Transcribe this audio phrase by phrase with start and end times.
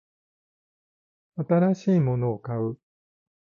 [1.35, 2.79] 新しいものを買う